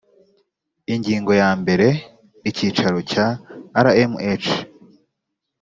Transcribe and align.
ingingo 0.93 1.31
yambere 1.41 1.87
icyicaro 2.49 2.99
cya 3.11 3.27
rmh 3.85 4.43